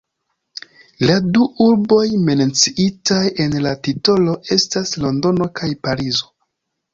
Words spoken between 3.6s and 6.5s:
la titolo estas Londono kaj Parizo.